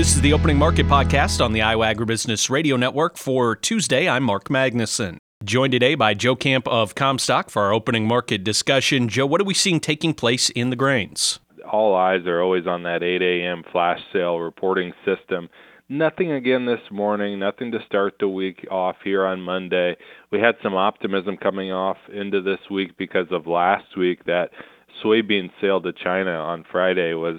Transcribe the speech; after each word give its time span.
This 0.00 0.14
is 0.16 0.22
the 0.22 0.32
Opening 0.32 0.56
Market 0.56 0.86
Podcast 0.86 1.44
on 1.44 1.52
the 1.52 1.60
Iowa 1.60 1.84
Agribusiness 1.84 2.48
Radio 2.48 2.76
Network 2.76 3.18
for 3.18 3.54
Tuesday. 3.54 4.08
I'm 4.08 4.22
Mark 4.22 4.48
Magnuson. 4.48 5.18
Joined 5.44 5.72
today 5.72 5.94
by 5.94 6.14
Joe 6.14 6.34
Camp 6.34 6.66
of 6.68 6.94
Commstock 6.94 7.50
for 7.50 7.60
our 7.60 7.74
opening 7.74 8.06
market 8.06 8.42
discussion. 8.42 9.10
Joe, 9.10 9.26
what 9.26 9.42
are 9.42 9.44
we 9.44 9.52
seeing 9.52 9.78
taking 9.78 10.14
place 10.14 10.48
in 10.48 10.70
the 10.70 10.74
grains? 10.74 11.38
All 11.70 11.94
eyes 11.94 12.24
are 12.26 12.40
always 12.40 12.66
on 12.66 12.82
that 12.84 13.02
8 13.02 13.20
a.m. 13.20 13.62
flash 13.70 14.00
sale 14.10 14.38
reporting 14.38 14.94
system. 15.04 15.50
Nothing 15.90 16.32
again 16.32 16.64
this 16.64 16.80
morning, 16.90 17.38
nothing 17.38 17.70
to 17.72 17.84
start 17.84 18.14
the 18.20 18.28
week 18.28 18.66
off 18.70 18.96
here 19.04 19.26
on 19.26 19.42
Monday. 19.42 19.98
We 20.32 20.40
had 20.40 20.54
some 20.62 20.72
optimism 20.72 21.36
coming 21.36 21.72
off 21.72 21.98
into 22.10 22.40
this 22.40 22.60
week 22.70 22.96
because 22.96 23.26
of 23.30 23.46
last 23.46 23.98
week 23.98 24.24
that 24.24 24.48
soybean 25.04 25.50
sale 25.60 25.82
to 25.82 25.92
China 25.92 26.30
on 26.30 26.64
Friday 26.72 27.12
was 27.12 27.38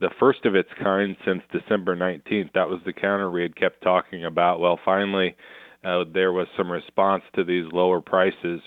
the 0.00 0.10
first 0.18 0.44
of 0.46 0.54
its 0.54 0.70
kind 0.82 1.16
since 1.24 1.42
December 1.52 1.94
19th. 1.94 2.52
That 2.54 2.68
was 2.68 2.80
the 2.84 2.92
counter 2.92 3.30
we 3.30 3.42
had 3.42 3.56
kept 3.56 3.82
talking 3.82 4.24
about. 4.24 4.60
Well, 4.60 4.78
finally, 4.84 5.36
uh, 5.84 6.04
there 6.12 6.32
was 6.32 6.46
some 6.56 6.70
response 6.70 7.22
to 7.36 7.44
these 7.44 7.66
lower 7.72 8.00
prices. 8.00 8.60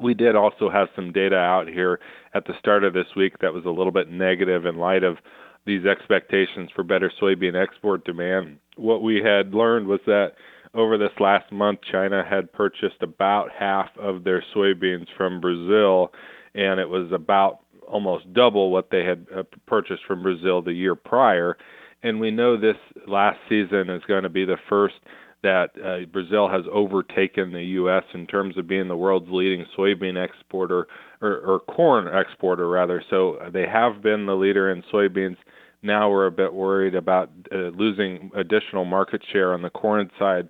We 0.00 0.14
did 0.14 0.36
also 0.36 0.68
have 0.68 0.88
some 0.94 1.12
data 1.12 1.36
out 1.36 1.68
here 1.68 2.00
at 2.34 2.46
the 2.46 2.52
start 2.58 2.84
of 2.84 2.92
this 2.92 3.06
week 3.16 3.38
that 3.40 3.54
was 3.54 3.64
a 3.64 3.70
little 3.70 3.92
bit 3.92 4.10
negative 4.10 4.66
in 4.66 4.76
light 4.76 5.04
of 5.04 5.16
these 5.64 5.86
expectations 5.86 6.70
for 6.74 6.82
better 6.84 7.10
soybean 7.20 7.60
export 7.60 8.04
demand. 8.04 8.58
What 8.76 9.02
we 9.02 9.16
had 9.16 9.54
learned 9.54 9.86
was 9.86 10.00
that 10.06 10.32
over 10.74 10.98
this 10.98 11.18
last 11.18 11.50
month, 11.50 11.80
China 11.90 12.22
had 12.28 12.52
purchased 12.52 13.02
about 13.02 13.50
half 13.50 13.88
of 13.98 14.24
their 14.24 14.44
soybeans 14.54 15.06
from 15.16 15.40
Brazil, 15.40 16.12
and 16.54 16.78
it 16.78 16.88
was 16.88 17.10
about 17.12 17.60
almost 17.88 18.32
double 18.32 18.70
what 18.70 18.90
they 18.90 19.04
had 19.04 19.26
uh, 19.34 19.42
purchased 19.66 20.02
from 20.06 20.22
Brazil 20.22 20.62
the 20.62 20.72
year 20.72 20.94
prior. 20.94 21.56
And 22.02 22.20
we 22.20 22.30
know 22.30 22.56
this 22.56 22.76
last 23.06 23.38
season 23.48 23.90
is 23.90 24.02
going 24.06 24.22
to 24.22 24.28
be 24.28 24.44
the 24.44 24.58
first 24.68 24.94
that 25.42 25.70
uh, 25.84 26.06
Brazil 26.12 26.48
has 26.48 26.62
overtaken 26.72 27.52
the 27.52 27.62
U.S. 27.62 28.02
in 28.14 28.26
terms 28.26 28.56
of 28.58 28.66
being 28.66 28.88
the 28.88 28.96
world's 28.96 29.30
leading 29.30 29.64
soybean 29.78 30.22
exporter 30.22 30.88
or, 31.20 31.38
or 31.38 31.60
corn 31.60 32.08
exporter, 32.08 32.68
rather. 32.68 33.02
So 33.10 33.38
they 33.52 33.66
have 33.66 34.02
been 34.02 34.26
the 34.26 34.34
leader 34.34 34.70
in 34.70 34.82
soybeans. 34.92 35.36
Now 35.82 36.10
we're 36.10 36.26
a 36.26 36.32
bit 36.32 36.52
worried 36.52 36.94
about 36.94 37.30
uh, 37.52 37.68
losing 37.76 38.30
additional 38.34 38.84
market 38.84 39.22
share 39.32 39.52
on 39.52 39.62
the 39.62 39.70
corn 39.70 40.10
side. 40.18 40.48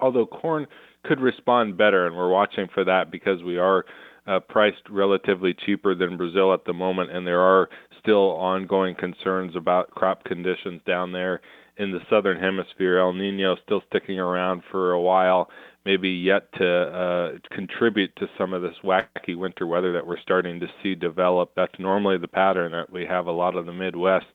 Although 0.00 0.26
corn 0.26 0.66
could 1.04 1.20
respond 1.20 1.76
better, 1.76 2.06
and 2.06 2.16
we're 2.16 2.30
watching 2.30 2.68
for 2.72 2.84
that 2.84 3.10
because 3.10 3.42
we 3.42 3.58
are 3.58 3.84
uh, 4.26 4.40
priced 4.40 4.88
relatively 4.90 5.54
cheaper 5.66 5.94
than 5.94 6.16
Brazil 6.16 6.52
at 6.54 6.64
the 6.64 6.72
moment, 6.72 7.10
and 7.10 7.26
there 7.26 7.40
are 7.40 7.68
still 8.00 8.32
ongoing 8.32 8.94
concerns 8.94 9.54
about 9.56 9.90
crop 9.90 10.24
conditions 10.24 10.80
down 10.86 11.12
there 11.12 11.40
in 11.76 11.90
the 11.90 12.00
southern 12.08 12.38
hemisphere. 12.38 12.98
El 12.98 13.12
Nino 13.12 13.56
still 13.64 13.82
sticking 13.88 14.18
around 14.18 14.62
for 14.70 14.92
a 14.92 15.00
while, 15.00 15.50
maybe 15.84 16.08
yet 16.08 16.52
to 16.54 16.66
uh, 16.66 17.54
contribute 17.54 18.14
to 18.16 18.26
some 18.38 18.52
of 18.52 18.62
this 18.62 18.76
wacky 18.84 19.36
winter 19.36 19.66
weather 19.66 19.92
that 19.92 20.06
we're 20.06 20.20
starting 20.20 20.60
to 20.60 20.66
see 20.82 20.94
develop. 20.94 21.52
That's 21.56 21.78
normally 21.78 22.18
the 22.18 22.28
pattern 22.28 22.72
that 22.72 22.92
we 22.92 23.06
have 23.06 23.26
a 23.26 23.32
lot 23.32 23.56
of 23.56 23.66
the 23.66 23.72
Midwest 23.72 24.26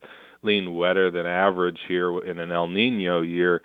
lean 0.41 0.75
wetter 0.75 1.11
than 1.11 1.25
average 1.25 1.79
here 1.87 2.17
in 2.23 2.39
an 2.39 2.51
El 2.51 2.67
Nino 2.67 3.21
year 3.21 3.61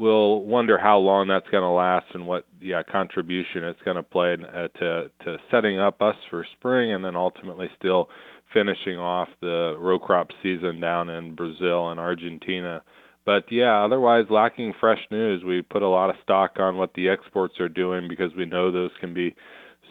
we'll 0.00 0.40
wonder 0.40 0.78
how 0.78 0.98
long 0.98 1.28
that's 1.28 1.48
going 1.50 1.62
to 1.62 1.68
last 1.68 2.06
and 2.14 2.26
what 2.26 2.46
yeah 2.60 2.82
contribution 2.82 3.62
it's 3.64 3.80
going 3.84 3.96
to 3.96 4.02
play 4.02 4.32
uh, 4.32 4.68
to 4.78 5.10
to 5.24 5.36
setting 5.50 5.78
up 5.78 6.00
us 6.00 6.16
for 6.30 6.44
spring 6.58 6.92
and 6.92 7.04
then 7.04 7.14
ultimately 7.14 7.68
still 7.78 8.08
finishing 8.52 8.96
off 8.96 9.28
the 9.40 9.76
row 9.78 9.98
crop 9.98 10.28
season 10.42 10.80
down 10.80 11.08
in 11.08 11.34
Brazil 11.36 11.90
and 11.90 12.00
Argentina. 12.00 12.82
But 13.24 13.44
yeah, 13.50 13.84
otherwise 13.84 14.24
lacking 14.30 14.74
fresh 14.80 15.00
news. 15.10 15.44
We 15.44 15.62
put 15.62 15.82
a 15.82 15.88
lot 15.88 16.10
of 16.10 16.16
stock 16.22 16.52
on 16.58 16.76
what 16.76 16.94
the 16.94 17.08
exports 17.08 17.60
are 17.60 17.68
doing 17.68 18.08
because 18.08 18.34
we 18.34 18.46
know 18.46 18.72
those 18.72 18.90
can 18.98 19.14
be 19.14 19.36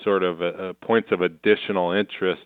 sort 0.04 0.24
of 0.24 0.42
a, 0.42 0.70
a 0.70 0.74
points 0.74 1.10
of 1.12 1.22
additional 1.22 1.92
interest 1.92 2.42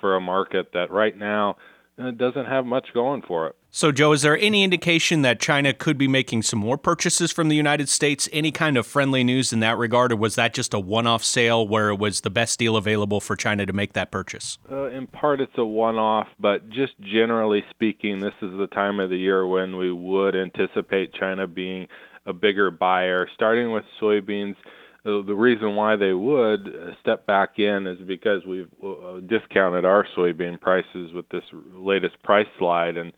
for 0.00 0.16
a 0.16 0.20
market 0.20 0.68
that 0.74 0.90
right 0.90 1.16
now 1.16 1.56
uh, 1.98 2.10
doesn't 2.10 2.44
have 2.44 2.66
much 2.66 2.86
going 2.94 3.22
for 3.26 3.48
it. 3.48 3.56
So, 3.76 3.92
Joe, 3.92 4.12
is 4.12 4.22
there 4.22 4.38
any 4.38 4.64
indication 4.64 5.20
that 5.20 5.38
China 5.38 5.74
could 5.74 5.98
be 5.98 6.08
making 6.08 6.44
some 6.44 6.58
more 6.58 6.78
purchases 6.78 7.30
from 7.30 7.50
the 7.50 7.56
United 7.56 7.90
States? 7.90 8.26
Any 8.32 8.50
kind 8.50 8.78
of 8.78 8.86
friendly 8.86 9.22
news 9.22 9.52
in 9.52 9.60
that 9.60 9.76
regard, 9.76 10.12
or 10.12 10.16
was 10.16 10.34
that 10.36 10.54
just 10.54 10.72
a 10.72 10.80
one 10.80 11.06
off 11.06 11.22
sale 11.22 11.68
where 11.68 11.90
it 11.90 11.98
was 11.98 12.22
the 12.22 12.30
best 12.30 12.58
deal 12.58 12.78
available 12.78 13.20
for 13.20 13.36
China 13.36 13.66
to 13.66 13.74
make 13.74 13.92
that 13.92 14.10
purchase? 14.10 14.56
Uh, 14.72 14.86
in 14.86 15.06
part, 15.06 15.42
it's 15.42 15.58
a 15.58 15.64
one 15.66 15.96
off, 15.96 16.26
but 16.40 16.70
just 16.70 16.98
generally 17.00 17.62
speaking, 17.68 18.18
this 18.18 18.32
is 18.40 18.56
the 18.56 18.66
time 18.68 18.98
of 18.98 19.10
the 19.10 19.18
year 19.18 19.46
when 19.46 19.76
we 19.76 19.92
would 19.92 20.34
anticipate 20.34 21.12
China 21.12 21.46
being 21.46 21.86
a 22.24 22.32
bigger 22.32 22.70
buyer, 22.70 23.28
starting 23.34 23.72
with 23.72 23.84
soybeans 24.00 24.56
the 25.04 25.34
reason 25.36 25.76
why 25.76 25.94
they 25.94 26.12
would 26.12 26.68
step 27.00 27.26
back 27.26 27.60
in 27.60 27.86
is 27.86 27.98
because 28.08 28.44
we've 28.44 28.68
uh, 28.84 29.20
discounted 29.20 29.84
our 29.84 30.04
soybean 30.16 30.60
prices 30.60 31.12
with 31.14 31.28
this 31.28 31.44
latest 31.72 32.20
price 32.24 32.48
slide 32.58 32.96
and 32.96 33.12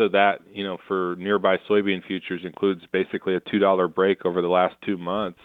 so 0.00 0.08
that 0.08 0.40
you 0.50 0.64
know 0.64 0.78
for 0.88 1.14
nearby 1.18 1.58
soybean 1.68 2.02
futures 2.06 2.40
includes 2.42 2.80
basically 2.90 3.34
a 3.34 3.40
two 3.40 3.58
dollar 3.58 3.86
break 3.86 4.24
over 4.24 4.40
the 4.40 4.48
last 4.48 4.74
two 4.84 4.96
months. 4.96 5.38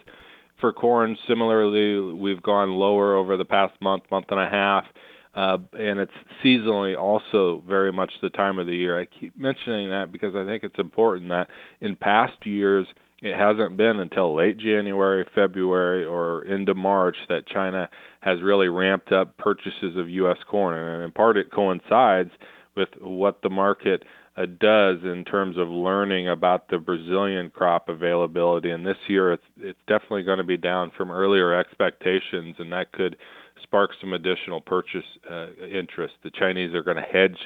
For 0.61 0.71
corn, 0.71 1.17
similarly, 1.27 2.13
we've 2.13 2.41
gone 2.41 2.71
lower 2.71 3.17
over 3.17 3.35
the 3.35 3.43
past 3.43 3.73
month, 3.81 4.03
month 4.09 4.27
and 4.29 4.39
a 4.39 4.49
half, 4.49 4.85
uh, 5.35 5.57
and 5.73 5.99
it's 5.99 6.13
seasonally 6.41 6.97
also 6.97 7.61
very 7.67 7.91
much 7.91 8.13
the 8.21 8.29
time 8.29 8.57
of 8.57 8.65
the 8.65 8.75
year. 8.75 8.97
I 8.97 9.05
keep 9.05 9.37
mentioning 9.37 9.89
that 9.89 10.13
because 10.13 10.33
I 10.33 10.45
think 10.45 10.63
it's 10.63 10.79
important 10.79 11.29
that 11.29 11.49
in 11.81 11.97
past 11.97 12.45
years 12.45 12.87
it 13.21 13.35
hasn't 13.37 13.75
been 13.75 13.99
until 13.99 14.33
late 14.33 14.57
January, 14.57 15.25
February, 15.35 16.05
or 16.05 16.45
into 16.45 16.73
March 16.73 17.17
that 17.27 17.45
China 17.47 17.89
has 18.21 18.41
really 18.41 18.69
ramped 18.69 19.11
up 19.11 19.35
purchases 19.37 19.97
of 19.97 20.09
U.S. 20.09 20.37
corn, 20.49 20.77
and 20.77 21.03
in 21.03 21.11
part 21.11 21.35
it 21.35 21.51
coincides 21.51 22.31
with 22.77 22.89
what 23.01 23.41
the 23.41 23.49
market 23.49 24.03
does 24.59 24.97
in 25.03 25.23
terms 25.25 25.57
of 25.57 25.69
learning 25.69 26.29
about 26.29 26.67
the 26.69 26.77
Brazilian 26.77 27.49
crop 27.49 27.87
availability. 27.87 28.71
And 28.71 28.85
this 28.85 28.97
year, 29.07 29.33
it's 29.33 29.43
it's 29.57 29.79
definitely 29.87 30.23
going 30.23 30.39
to 30.39 30.43
be 30.43 30.57
down 30.57 30.91
from 30.97 31.11
earlier 31.11 31.57
expectations, 31.57 32.55
and 32.59 32.71
that 32.73 32.91
could 32.91 33.15
spark 33.63 33.91
some 34.01 34.13
additional 34.13 34.59
purchase 34.59 35.05
uh, 35.29 35.47
interest. 35.65 36.15
The 36.23 36.31
Chinese 36.31 36.73
are 36.73 36.83
going 36.83 36.97
to 36.97 37.03
hedge 37.03 37.37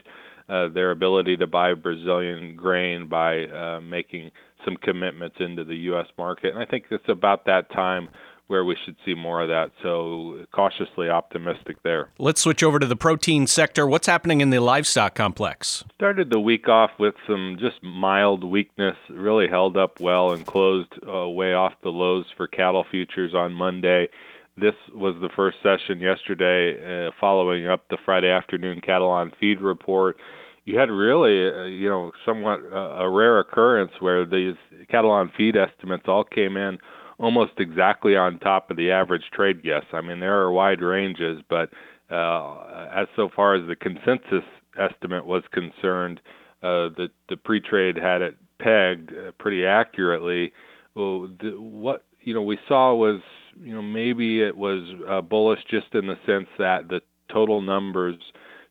uh, 0.50 0.70
their 0.70 0.92
ability 0.92 1.38
to 1.38 1.48
buy 1.48 1.76
Brazilian 1.76 2.56
grain 2.56 3.08
by 3.08 3.46
uh, 3.46 3.80
making 3.82 4.32
some 4.66 4.76
commitments 4.78 5.36
into 5.40 5.64
the 5.64 5.76
U.S. 5.76 6.08
market, 6.18 6.54
and 6.54 6.60
I 6.60 6.66
think 6.66 6.86
it's 6.90 7.08
about 7.08 7.46
that 7.46 7.72
time 7.72 8.10
where 8.50 8.66
we 8.66 8.76
should 8.84 8.96
see 9.06 9.14
more 9.14 9.42
of 9.44 9.48
that. 9.48 9.72
So 9.84 10.44
cautiously 10.52 11.08
optimistic 11.08 11.78
there. 11.84 12.10
Let's 12.18 12.42
switch 12.42 12.64
over 12.64 12.80
to 12.80 12.88
the 12.88 12.96
protein 12.96 13.46
sector. 13.46 13.86
What's 13.86 14.08
happening 14.08 14.42
in 14.42 14.50
the 14.50 14.60
livestock 14.60 15.14
complex? 15.14 15.86
Started 15.96 16.32
the 16.32 16.40
week 16.40 16.68
off 16.68 16.90
with 16.98 17.14
some 17.28 17.58
just 17.60 17.82
mild 17.84 18.44
weakness, 18.44 18.96
really 19.10 19.48
held 19.48 19.78
up 19.78 20.00
well 20.00 20.34
and 20.34 20.46
closed 20.48 20.92
uh, 21.08 21.30
way 21.30 21.54
off 21.54 21.74
the 21.84 21.90
lows 21.90 22.26
for 22.36 22.48
cattle 22.48 22.84
futures 22.90 23.36
on 23.36 23.54
Monday. 23.54 24.10
This 24.58 24.74
was 24.96 25.16
the 25.22 25.30
first 25.36 25.58
session 25.62 26.00
yesterday, 26.00 27.08
uh, 27.08 27.12
following 27.22 27.68
up 27.68 27.88
the 27.90 27.98
Friday 28.04 28.32
afternoon 28.32 28.82
cattle 28.82 29.10
on 29.10 29.32
feed 29.40 29.62
report. 29.62 30.18
You 30.66 30.80
had 30.80 30.90
really, 30.90 31.48
uh, 31.48 31.66
you 31.66 31.88
know, 31.88 32.12
somewhat 32.26 32.62
uh, 32.74 33.04
a 33.04 33.10
rare 33.10 33.40
occurrence 33.40 33.92
where 34.00 34.26
these 34.26 34.56
cattle 34.90 35.12
on 35.12 35.32
feed 35.38 35.56
estimates 35.56 36.06
all 36.08 36.24
came 36.24 36.58
in 36.58 36.80
almost 37.20 37.54
exactly 37.58 38.16
on 38.16 38.40
top 38.40 38.72
of 38.72 38.78
the 38.78 38.92
average 38.92 39.26
trade 39.34 39.64
guess. 39.64 39.84
I 39.94 40.02
mean, 40.02 40.20
there 40.20 40.40
are 40.40 40.52
wide 40.52 40.82
ranges, 40.82 41.42
but 41.50 41.70
uh, 42.10 42.88
as 42.94 43.08
so 43.16 43.30
far 43.36 43.56
as 43.56 43.68
the 43.68 43.76
consensus 43.76 44.48
estimate 44.80 45.26
was 45.26 45.44
concerned, 45.52 46.22
uh, 46.64 46.90
the 46.96 47.10
the 47.30 47.38
pre-trade 47.38 47.98
had 47.98 48.22
it 48.22 48.38
pegged 48.60 49.12
uh, 49.12 49.32
pretty 49.38 49.66
accurately. 49.66 50.52
Well, 50.96 51.30
the, 51.40 51.52
what 51.52 52.06
you 52.22 52.34
know 52.34 52.42
we 52.42 52.58
saw 52.68 52.94
was 52.94 53.22
you 53.62 53.74
know 53.74 53.82
maybe 53.82 54.42
it 54.42 54.58
was 54.58 54.84
uh, 55.08 55.22
bullish 55.22 55.60
just 55.70 55.94
in 55.94 56.08
the 56.08 56.18
sense 56.26 56.48
that 56.58 56.88
the 56.90 57.02
total 57.32 57.62
numbers 57.62 58.16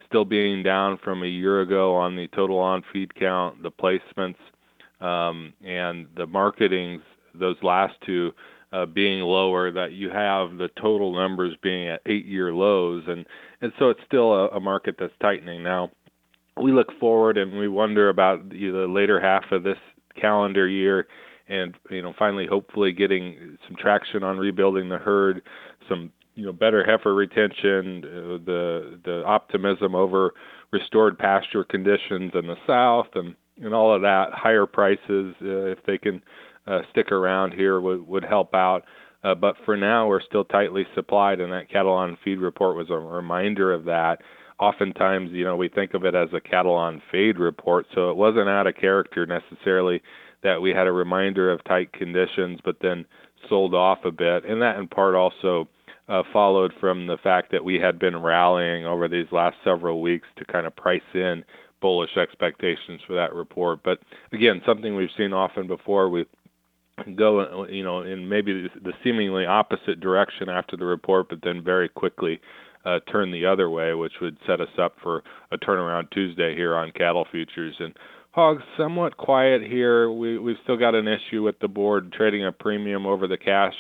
still 0.07 0.25
being 0.25 0.63
down 0.63 0.99
from 1.05 1.23
a 1.23 1.27
year 1.27 1.61
ago 1.61 1.95
on 1.95 2.17
the 2.17 2.27
total 2.29 2.59
on 2.59 2.83
feed 2.93 3.15
count, 3.15 3.63
the 3.63 3.71
placements, 3.71 4.37
um, 5.05 5.53
and 5.63 6.07
the 6.17 6.27
marketings 6.27 7.03
those 7.35 7.57
last 7.63 7.95
two 8.05 8.33
uh, 8.73 8.87
being 8.87 9.21
lower, 9.21 9.71
that 9.73 9.93
you 9.93 10.11
have 10.11 10.59
the 10.59 10.69
total 10.81 11.15
numbers 11.15 11.57
being 11.63 11.89
at 11.89 12.03
eight-year 12.07 12.53
lows, 12.53 13.05
and 13.07 13.25
and 13.61 13.73
so 13.79 13.91
it's 13.91 14.01
still 14.07 14.33
a, 14.33 14.49
a 14.49 14.61
market 14.61 14.97
that's 14.99 15.13
tightening. 15.21 15.63
Now, 15.63 15.91
we 16.61 16.73
look 16.73 16.89
forward 17.01 17.39
and 17.39 17.59
we 17.59 17.69
wonder 17.69 18.09
about 18.09 18.49
the, 18.51 18.71
the 18.71 18.87
later 18.87 19.21
half 19.21 19.51
of 19.53 19.63
this 19.63 19.79
calendar 20.21 20.69
year, 20.69 21.07
and 21.49 21.75
you 21.91 22.03
know 22.03 22.13
finally 22.19 22.47
hopefully 22.47 22.93
getting 22.93 23.57
some 23.67 23.77
traction 23.77 24.23
on 24.23 24.39
rebuilding 24.39 24.89
the 24.89 24.99
herd, 24.99 25.43
some 25.89 26.13
you 26.35 26.45
know 26.45 26.53
better 26.53 26.85
heifer 26.85 27.15
retention, 27.15 28.05
uh, 28.05 28.45
the 28.45 29.01
the 29.05 29.23
optimism 29.25 29.95
over 29.95 30.35
restored 30.73 31.19
pasture 31.19 31.65
conditions 31.65 32.33
in 32.35 32.47
the 32.47 32.57
south, 32.67 33.09
and 33.15 33.35
and 33.63 33.75
all 33.75 33.95
of 33.95 34.03
that. 34.03 34.29
Higher 34.33 34.67
prices, 34.67 35.35
uh, 35.43 35.67
if 35.67 35.79
they 35.87 35.99
can 35.99 36.23
uh, 36.69 36.81
stick 36.91 37.11
around 37.11 37.53
here, 37.53 37.81
would 37.81 38.07
would 38.07 38.25
help 38.25 38.55
out. 38.55 38.85
Uh, 39.25 39.35
but 39.35 39.57
for 39.65 39.77
now, 39.77 40.07
we're 40.07 40.23
still 40.23 40.45
tightly 40.45 40.87
supplied, 40.95 41.41
and 41.41 41.53
that 41.53 41.71
cattle 41.71 41.93
on 41.93 42.17
feed 42.23 42.39
report 42.39 42.77
was 42.77 42.91
a 42.91 42.97
reminder 42.97 43.73
of 43.73 43.85
that. 43.85 44.21
Oftentimes, 44.61 45.31
you 45.33 45.45
know, 45.45 45.57
we 45.57 45.69
think 45.69 45.95
of 45.95 46.05
it 46.05 46.15
as 46.15 46.29
a 46.33 46.41
cattle 46.41 46.75
on 46.75 47.03
fade 47.11 47.39
report, 47.39 47.87
so 47.95 48.11
it 48.11 48.17
wasn't 48.17 48.49
out 48.49 48.67
of 48.67 48.77
character 48.77 49.27
necessarily 49.27 50.03
that 50.43 50.61
we 50.61 50.71
had 50.71 50.87
a 50.87 50.93
reminder 50.93 51.51
of 51.51 51.63
tight 51.65 51.93
conditions, 51.93 52.61
but 52.65 52.77
then 52.81 53.05
sold 53.49 53.75
off 53.75 53.99
a 54.05 54.11
bit, 54.11 54.45
and 54.45 54.63
that 54.63 54.77
in 54.77 54.87
part 54.87 55.15
also 55.15 55.69
uh, 56.09 56.23
followed 56.33 56.73
from 56.81 57.07
the 57.07 57.19
fact 57.19 57.53
that 57.53 57.65
we 57.65 57.75
had 57.77 57.99
been 57.99 58.21
rallying 58.21 58.87
over 58.87 59.09
these 59.09 59.27
last 59.31 59.57
several 59.65 60.01
weeks 60.01 60.27
to 60.37 60.45
kind 60.45 60.67
of 60.67 60.75
price 60.75 61.01
in 61.15 61.45
bullish 61.81 62.17
expectations 62.17 63.01
for 63.07 63.15
that 63.15 63.33
report. 63.35 63.81
But 63.85 64.01
again, 64.33 64.61
something 64.67 64.97
we've 64.97 65.09
seen 65.17 65.33
often 65.33 65.67
before. 65.67 66.09
We 66.09 66.25
go, 67.17 67.67
you 67.67 67.85
know, 67.85 68.03
in 68.03 68.29
maybe 68.29 68.69
the 68.83 68.93
seemingly 69.05 69.47
opposite 69.47 70.01
direction 70.01 70.49
after 70.49 70.77
the 70.77 70.85
report, 70.85 71.29
but 71.29 71.41
then 71.43 71.63
very 71.63 71.89
quickly 71.89 72.41
uh, 72.85 73.01
turn 73.11 73.31
the 73.31 73.47
other 73.47 73.69
way, 73.71 73.95
which 73.95 74.15
would 74.21 74.37
set 74.47 74.61
us 74.61 74.69
up 74.79 74.95
for 75.03 75.23
a 75.53 75.59
turnaround 75.59 76.11
Tuesday 76.11 76.55
here 76.55 76.77
on 76.77 76.91
cattle 76.93 77.27
futures. 77.31 77.75
And 77.81 77.95
hogs 78.33 78.63
somewhat 78.77 79.17
quiet 79.17 79.63
here. 79.63 80.11
We 80.11 80.39
we've 80.39 80.57
still 80.63 80.77
got 80.77 80.95
an 80.95 81.09
issue 81.09 81.43
with 81.43 81.59
the 81.61 81.69
board 81.69 82.13
trading 82.13 82.45
a 82.47 82.53
premium 82.53 83.07
over 83.07 83.27
the 83.27 83.37
cash 83.37 83.75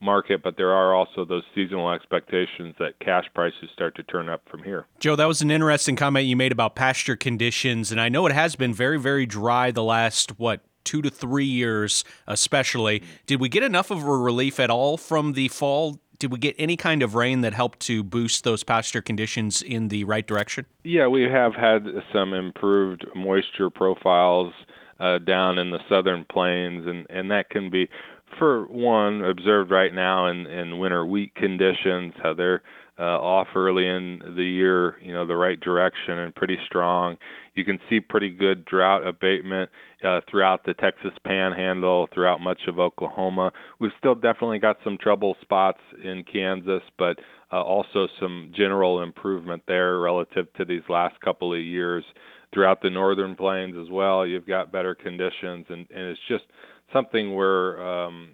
market, 0.00 0.42
but 0.42 0.56
there 0.56 0.72
are 0.72 0.94
also 0.94 1.24
those 1.24 1.42
seasonal 1.54 1.92
expectations 1.92 2.74
that 2.78 2.98
cash 3.00 3.24
prices 3.34 3.68
start 3.72 3.94
to 3.96 4.02
turn 4.04 4.28
up 4.28 4.42
from 4.50 4.62
here. 4.62 4.86
Joe, 4.98 5.14
that 5.14 5.28
was 5.28 5.42
an 5.42 5.50
interesting 5.50 5.94
comment 5.94 6.26
you 6.26 6.36
made 6.36 6.52
about 6.52 6.74
pasture 6.74 7.16
conditions, 7.16 7.92
and 7.92 8.00
I 8.00 8.08
know 8.08 8.26
it 8.26 8.32
has 8.32 8.56
been 8.56 8.72
very, 8.72 8.98
very 8.98 9.26
dry 9.26 9.70
the 9.70 9.84
last 9.84 10.38
what 10.38 10.62
two 10.90 11.00
to 11.02 11.08
three 11.08 11.44
years, 11.44 12.02
especially. 12.26 13.00
Did 13.26 13.40
we 13.40 13.48
get 13.48 13.62
enough 13.62 13.92
of 13.92 14.02
a 14.02 14.16
relief 14.16 14.58
at 14.58 14.70
all 14.70 14.96
from 14.96 15.34
the 15.34 15.46
fall? 15.46 16.00
Did 16.18 16.32
we 16.32 16.38
get 16.38 16.56
any 16.58 16.76
kind 16.76 17.04
of 17.04 17.14
rain 17.14 17.42
that 17.42 17.54
helped 17.54 17.78
to 17.80 18.02
boost 18.02 18.42
those 18.42 18.64
pasture 18.64 19.00
conditions 19.00 19.62
in 19.62 19.86
the 19.86 20.02
right 20.02 20.26
direction? 20.26 20.66
Yeah, 20.82 21.06
we 21.06 21.22
have 21.22 21.54
had 21.54 21.86
some 22.12 22.34
improved 22.34 23.06
moisture 23.14 23.70
profiles 23.70 24.52
uh, 24.98 25.18
down 25.18 25.58
in 25.58 25.70
the 25.70 25.78
southern 25.88 26.24
plains, 26.24 26.88
and, 26.88 27.06
and 27.08 27.30
that 27.30 27.50
can 27.50 27.70
be 27.70 27.88
for 28.36 28.64
one, 28.64 29.22
observed 29.22 29.70
right 29.70 29.94
now 29.94 30.26
in, 30.26 30.46
in 30.46 30.80
winter 30.80 31.06
wheat 31.06 31.34
conditions, 31.36 32.14
how 32.20 32.34
they're 32.34 32.62
off 33.04 33.48
early 33.54 33.86
in 33.86 34.20
the 34.36 34.44
year, 34.44 34.96
you 35.02 35.12
know, 35.12 35.26
the 35.26 35.36
right 35.36 35.58
direction 35.58 36.18
and 36.18 36.34
pretty 36.34 36.58
strong. 36.66 37.16
You 37.54 37.64
can 37.64 37.78
see 37.88 38.00
pretty 38.00 38.30
good 38.30 38.64
drought 38.64 39.06
abatement 39.06 39.70
uh, 40.04 40.20
throughout 40.30 40.64
the 40.64 40.74
Texas 40.74 41.12
Panhandle, 41.24 42.08
throughout 42.12 42.40
much 42.40 42.60
of 42.68 42.78
Oklahoma. 42.78 43.52
We've 43.78 43.90
still 43.98 44.14
definitely 44.14 44.58
got 44.58 44.76
some 44.84 44.98
trouble 44.98 45.36
spots 45.40 45.80
in 46.02 46.24
Kansas, 46.30 46.82
but 46.98 47.18
uh, 47.18 47.22
also 47.58 48.06
some 48.18 48.52
general 48.54 49.02
improvement 49.02 49.62
there 49.66 49.98
relative 49.98 50.52
to 50.54 50.64
these 50.64 50.82
last 50.88 51.20
couple 51.20 51.52
of 51.52 51.60
years. 51.60 52.04
Throughout 52.52 52.82
the 52.82 52.90
northern 52.90 53.36
plains 53.36 53.76
as 53.80 53.88
well, 53.90 54.26
you've 54.26 54.46
got 54.46 54.72
better 54.72 54.94
conditions, 54.94 55.66
and, 55.68 55.86
and 55.90 56.06
it's 56.10 56.20
just 56.28 56.44
something 56.92 57.34
we're 57.34 57.80
um, 57.80 58.30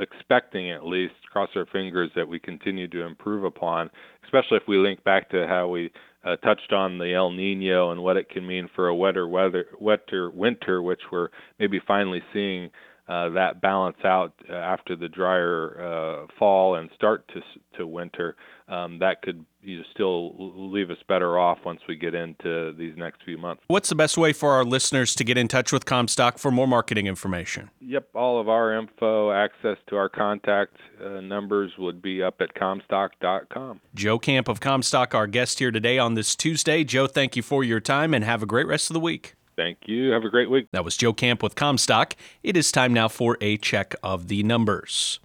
expecting 0.00 0.70
at 0.72 0.84
least, 0.84 1.14
cross 1.30 1.48
our 1.54 1.66
fingers 1.66 2.10
that 2.16 2.26
we 2.26 2.40
continue 2.40 2.88
to 2.88 3.02
improve 3.02 3.44
upon, 3.44 3.88
especially 4.24 4.56
if 4.56 4.64
we 4.66 4.78
link 4.78 5.02
back 5.04 5.30
to 5.30 5.46
how 5.46 5.68
we 5.68 5.92
uh, 6.24 6.36
touched 6.36 6.72
on 6.72 6.98
the 6.98 7.14
El 7.14 7.30
Nino 7.30 7.90
and 7.90 8.02
what 8.02 8.16
it 8.16 8.28
can 8.28 8.46
mean 8.46 8.68
for 8.74 8.88
a 8.88 8.94
wetter 8.94 9.26
weather, 9.26 9.66
wetter 9.80 10.30
winter, 10.30 10.82
which 10.82 11.00
we're 11.10 11.28
maybe 11.58 11.80
finally 11.86 12.22
seeing 12.32 12.70
uh, 13.08 13.30
that 13.30 13.60
balance 13.60 13.96
out 14.04 14.32
uh, 14.48 14.54
after 14.54 14.94
the 14.94 15.08
drier 15.08 15.80
uh, 15.82 16.26
fall 16.38 16.76
and 16.76 16.88
start 16.94 17.26
to 17.28 17.40
to 17.76 17.86
winter. 17.86 18.36
Um, 18.68 18.98
that 19.00 19.22
could 19.22 19.44
you 19.62 19.78
know, 19.78 19.84
still 19.92 20.70
leave 20.72 20.90
us 20.90 20.98
better 21.08 21.38
off 21.38 21.58
once 21.64 21.80
we 21.88 21.96
get 21.96 22.14
into 22.14 22.72
these 22.78 22.94
next 22.96 23.22
few 23.24 23.36
months. 23.36 23.62
What's 23.66 23.88
the 23.88 23.94
best 23.94 24.16
way 24.16 24.32
for 24.32 24.52
our 24.52 24.64
listeners 24.64 25.14
to 25.16 25.24
get 25.24 25.36
in 25.36 25.48
touch 25.48 25.72
with 25.72 25.84
Commstock 25.84 26.38
for 26.38 26.50
more 26.50 26.68
marketing 26.68 27.06
information? 27.06 27.70
Yep, 27.80 28.08
all 28.14 28.40
of 28.40 28.48
our 28.48 28.78
info, 28.78 29.32
access 29.32 29.78
to 29.88 29.96
our 29.96 30.08
contact 30.08 30.76
uh, 31.04 31.20
numbers 31.20 31.72
would 31.78 32.00
be 32.00 32.22
up 32.22 32.40
at 32.40 32.54
commstock.com. 32.54 33.80
Joe 33.94 34.18
Camp 34.18 34.48
of 34.48 34.60
Commstock, 34.60 35.14
our 35.14 35.26
guest 35.26 35.58
here 35.58 35.70
today 35.70 35.98
on 35.98 36.14
this 36.14 36.36
Tuesday. 36.36 36.84
Joe, 36.84 37.06
thank 37.06 37.36
you 37.36 37.42
for 37.42 37.64
your 37.64 37.80
time 37.80 38.14
and 38.14 38.24
have 38.24 38.42
a 38.42 38.46
great 38.46 38.66
rest 38.66 38.90
of 38.90 38.94
the 38.94 39.00
week. 39.00 39.34
Thank 39.56 39.86
you. 39.86 40.12
Have 40.12 40.24
a 40.24 40.30
great 40.30 40.50
week. 40.50 40.68
That 40.72 40.84
was 40.84 40.96
Joe 40.96 41.12
Camp 41.12 41.42
with 41.42 41.54
Commstock. 41.54 42.14
It 42.42 42.56
is 42.56 42.72
time 42.72 42.92
now 42.92 43.08
for 43.08 43.36
a 43.40 43.56
check 43.58 43.94
of 44.02 44.28
the 44.28 44.42
numbers. 44.42 45.20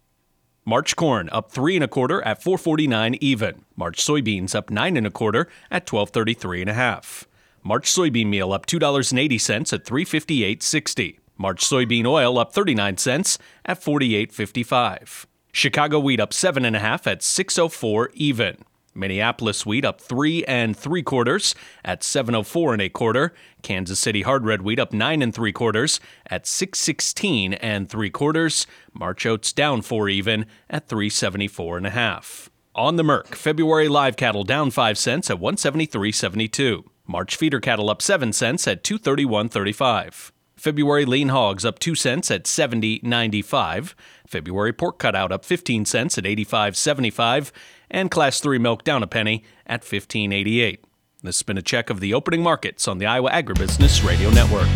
March 0.66 0.98
corn 0.98 1.30
up 1.32 1.50
three 1.50 1.76
and 1.76 1.84
a 1.84 1.88
quarter 1.88 2.22
at 2.24 2.44
449 2.44 3.16
even. 3.22 3.64
March 3.78 4.06
soybeans 4.06 4.54
up 4.54 4.70
nine 4.70 4.98
and 4.98 5.08
a 5.08 5.12
quarter 5.12 5.48
at 5.72 5.90
1233 5.90 6.62
and 6.62 6.70
a 6.70 6.74
half. 6.74 7.26
March 7.64 7.90
soybean 7.90 8.28
meal 8.28 8.52
up 8.52 8.66
$2.80 8.66 9.74
at 9.74 9.86
358.60. 9.86 11.20
March 11.38 11.64
soybean 11.64 12.06
oil 12.06 12.38
up 12.38 12.54
39 12.54 12.98
cents 12.98 13.38
at 13.64 13.82
48.55. 13.82 15.26
Chicago 15.54 16.00
wheat 16.00 16.20
up 16.20 16.34
seven 16.34 16.66
and 16.66 16.76
a 16.76 16.80
half 16.80 17.08
at 17.08 17.24
604 17.24 18.12
even. 18.14 18.58
Minneapolis 18.98 19.66
wheat 19.66 19.86
up 19.86 20.02
three 20.02 20.44
and 20.46 20.76
three 20.76 21.04
quarters 21.04 21.56
at 21.86 22.04
704 22.04 22.74
and 22.74 22.82
a 22.82 22.90
quarter. 22.90 23.34
Kansas 23.62 24.00
City 24.00 24.24
hard 24.24 24.46
red 24.46 24.62
wheat 24.64 24.80
up 24.80 24.92
nine 24.92 25.22
and 25.22 25.34
three 25.34 25.52
quarters 25.52 26.00
at 26.30 26.48
616 26.48 27.54
and 27.54 27.90
three 27.90 28.10
quarters. 28.10 28.68
March 28.94 29.26
oats 29.26 29.54
down 29.54 29.82
four 29.82 30.10
even 30.10 30.46
at 30.70 30.88
374 30.88 31.78
and 31.78 31.88
a 31.88 31.92
half. 31.92 32.50
On 32.76 32.96
the 32.96 33.04
Merc, 33.04 33.36
February 33.36 33.88
live 33.88 34.16
cattle 34.16 34.44
down 34.44 34.70
5 34.70 34.98
cents 34.98 35.30
at 35.32 35.40
173.72. 35.40 36.84
March 37.08 37.36
feeder 37.36 37.60
cattle 37.60 37.90
up 37.90 38.02
7 38.02 38.34
cents 38.34 38.68
at 38.68 38.84
231.35. 38.84 40.32
February 40.58 41.06
lean 41.06 41.30
hogs 41.30 41.64
up 41.64 41.80
2 41.80 41.96
cents 41.96 42.30
at 42.32 42.44
70.95. 42.46 43.94
February 44.26 44.74
pork 44.74 45.00
cutout 45.00 45.32
up 45.32 45.46
15 45.46 45.86
cents 45.86 46.18
at 46.18 46.24
85.75 46.26 47.52
and 47.90 48.12
Class 48.12 48.40
3 48.40 48.58
milk 48.58 48.84
down 48.84 49.04
a 49.04 49.08
penny 49.08 49.44
at 49.66 49.84
15.88. 49.84 50.80
This 51.24 51.38
has 51.38 51.44
been 51.44 51.58
a 51.58 51.62
check 51.62 51.90
of 51.90 52.00
the 52.00 52.14
opening 52.14 52.44
markets 52.44 52.88
on 52.88 52.98
the 52.98 53.06
Iowa 53.06 53.32
Agribusiness 53.32 54.06
Radio 54.06 54.30
Network. 54.32 54.68